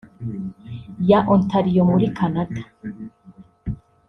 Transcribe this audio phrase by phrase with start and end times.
[1.09, 2.61] ya Ontario muri Canada